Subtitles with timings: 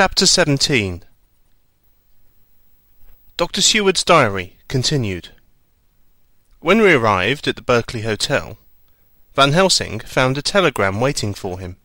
[0.00, 1.02] Chapter 17
[3.36, 3.60] Dr.
[3.60, 5.30] Seward's Diary continued.
[6.60, 8.58] When we arrived at the Berkeley Hotel,
[9.34, 11.78] Van Helsing found a telegram waiting for him.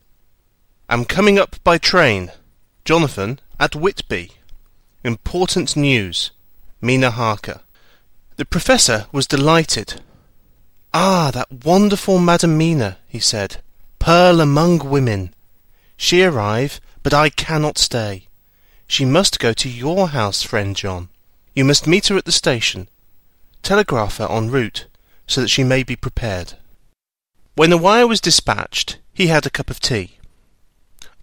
[0.88, 2.32] Am coming up by train.
[2.86, 4.34] Jonathan at Whitby.
[5.04, 6.30] Important news.
[6.82, 7.62] Mina Harker.
[8.36, 10.02] The professor was delighted.
[10.94, 13.58] Ah, that wonderful Madam Mina, he said.
[13.98, 15.34] Pearl among women.
[15.98, 18.28] She arrive, but I cannot stay.
[18.88, 21.10] She must go to your house, friend John.
[21.56, 22.88] You must meet her at the station.
[23.62, 24.88] Telegraph her en route,
[25.28, 26.54] so that she may be prepared.
[27.56, 30.18] When the wire was dispatched, he had a cup of tea.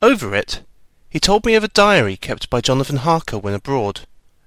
[0.01, 0.63] Over it,
[1.09, 4.03] he told me of a diary kept by Jonathan Harker when abroad,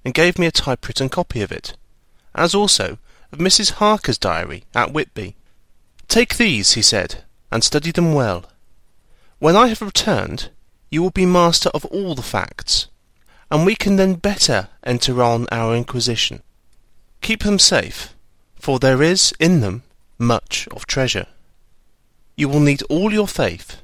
[0.05, 1.75] and gave me a typewritten copy of it,
[2.33, 2.97] as also
[3.31, 3.71] of Mrs.
[3.71, 5.35] Harker's diary at Whitby.
[6.07, 8.45] Take these, he said, and study them well.
[9.43, 10.51] When I have returned,
[10.89, 12.87] you will be master of all the facts,
[13.51, 16.41] and we can then better enter on our inquisition.
[17.19, 18.15] Keep them safe,
[18.55, 19.83] for there is in them
[20.17, 21.27] much of treasure.
[22.37, 23.81] You will need all your faith,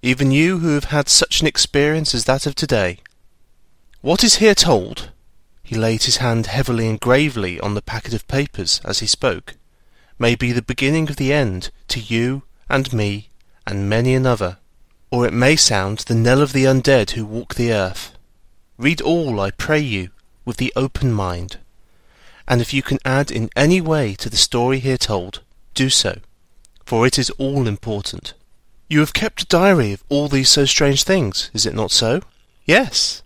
[0.00, 3.00] even you who have had such an experience as that of today.
[4.00, 5.10] What is here told,
[5.62, 9.56] he laid his hand heavily and gravely on the packet of papers as he spoke,
[10.18, 13.28] may be the beginning of the end to you and me
[13.66, 14.56] and many another,
[15.14, 18.16] or it may sound the knell of the undead who walk the earth.
[18.76, 20.10] Read all, I pray you,
[20.44, 21.58] with the open mind,
[22.48, 25.40] and if you can add in any way to the story here told,
[25.72, 26.18] do so,
[26.84, 28.34] for it is all important.
[28.88, 32.20] You have kept a diary of all these so strange things, is it not so?
[32.64, 33.22] Yes.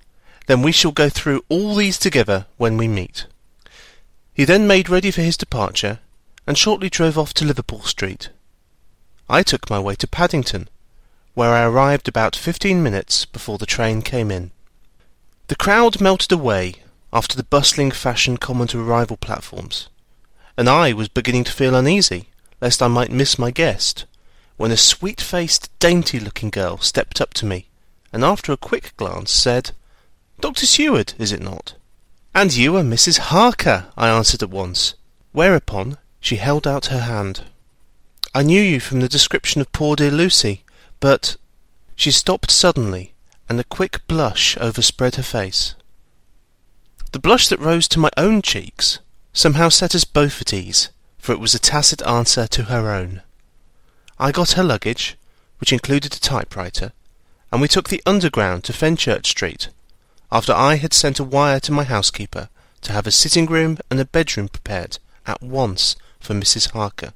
[0.47, 3.25] Then we shall go through all these together when we meet.
[4.35, 6.01] He then made ready for his departure,
[6.47, 8.29] and shortly drove off to Liverpool Street.
[9.27, 10.69] I took my way to Paddington,
[11.39, 14.51] where I arrived about fifteen minutes before the train came in.
[15.47, 16.75] The crowd melted away
[17.13, 19.89] after the bustling fashion common to arrival platforms,
[20.57, 22.27] and I was beginning to feel uneasy
[22.61, 24.05] lest I might miss my guest
[24.57, 27.69] when a sweet-faced, dainty-looking girl stepped up to me,
[28.13, 29.71] and after a quick glance said,
[30.41, 30.67] Dr.
[30.67, 31.75] Seward, is it not?
[32.35, 33.19] And you are Mrs.
[33.19, 34.95] Harker, I answered at once,
[35.31, 37.45] whereupon she held out her hand.
[38.35, 40.65] I knew you from the description of poor dear Lucy,
[41.01, 41.37] but...
[41.97, 43.15] She stopped suddenly,
[43.49, 45.75] and a quick blush overspread her face.
[47.11, 48.99] The blush that rose to my own cheeks
[49.33, 53.23] somehow set us both at ease, for it was a tacit answer to her own.
[54.19, 55.17] I got her luggage,
[55.59, 56.93] which included a typewriter,
[57.51, 59.71] and we took the Underground to Fenchurch Street,
[60.31, 62.49] after I had sent a wire to my housekeeper
[62.83, 66.73] to have a sitting room and a bedroom prepared at once for Mrs.
[66.73, 67.13] Harker.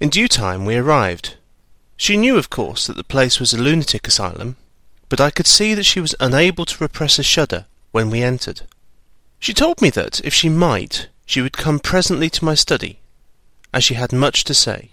[0.00, 1.36] In due time we arrived.
[2.02, 4.56] She knew, of course, that the place was a lunatic asylum,
[5.08, 8.62] but I could see that she was unable to repress a shudder when we entered.
[9.38, 12.98] She told me that, if she might, she would come presently to my study,
[13.72, 14.90] as she had much to say.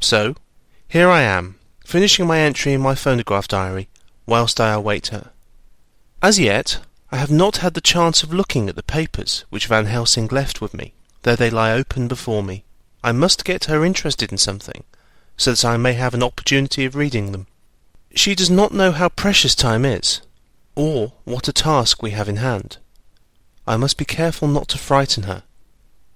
[0.00, 0.36] So,
[0.88, 3.90] here I am, finishing my entry in my phonograph diary,
[4.24, 5.32] whilst I await her.
[6.22, 6.78] As yet,
[7.12, 10.62] I have not had the chance of looking at the papers which Van Helsing left
[10.62, 10.94] with me,
[11.24, 12.64] though they lie open before me.
[13.04, 14.84] I must get her interested in something,
[15.38, 17.46] so that I may have an opportunity of reading them.
[18.14, 20.20] She does not know how precious time is,
[20.74, 22.76] or what a task we have in hand.
[23.66, 25.44] I must be careful not to frighten her.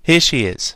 [0.03, 0.75] Here she is.